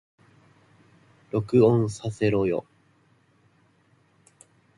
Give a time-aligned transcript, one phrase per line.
[1.29, 2.65] 録音させろよ